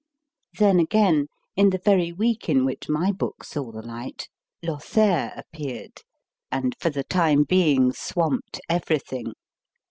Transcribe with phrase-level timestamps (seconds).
[0.57, 4.21] Then again, in the very week in which my book saw the light,
[4.63, 6.01] c Lothair appeared,
[6.51, 9.33] and for the time being swamped everything.